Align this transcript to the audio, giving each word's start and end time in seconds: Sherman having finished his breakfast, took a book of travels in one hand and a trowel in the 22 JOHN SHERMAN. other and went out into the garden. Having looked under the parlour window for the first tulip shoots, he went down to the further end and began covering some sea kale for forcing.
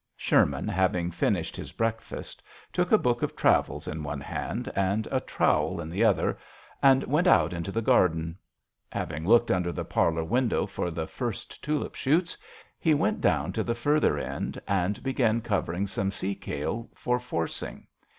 Sherman 0.17 0.67
having 0.67 1.11
finished 1.11 1.55
his 1.55 1.73
breakfast, 1.73 2.41
took 2.73 2.91
a 2.91 2.97
book 2.97 3.21
of 3.21 3.35
travels 3.35 3.87
in 3.87 4.01
one 4.01 4.19
hand 4.19 4.67
and 4.75 5.07
a 5.11 5.19
trowel 5.19 5.79
in 5.79 5.91
the 5.91 6.01
22 6.01 6.01
JOHN 6.03 6.13
SHERMAN. 6.15 6.27
other 6.31 6.39
and 6.81 7.03
went 7.03 7.27
out 7.27 7.53
into 7.53 7.71
the 7.71 7.83
garden. 7.83 8.35
Having 8.91 9.27
looked 9.27 9.51
under 9.51 9.71
the 9.71 9.85
parlour 9.85 10.23
window 10.23 10.65
for 10.65 10.89
the 10.89 11.05
first 11.05 11.63
tulip 11.63 11.93
shoots, 11.93 12.35
he 12.79 12.95
went 12.95 13.21
down 13.21 13.53
to 13.53 13.63
the 13.63 13.75
further 13.75 14.17
end 14.17 14.59
and 14.67 15.03
began 15.03 15.39
covering 15.39 15.85
some 15.85 16.09
sea 16.09 16.33
kale 16.33 16.89
for 16.95 17.19
forcing. 17.19 17.85